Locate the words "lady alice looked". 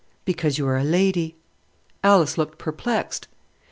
0.83-2.57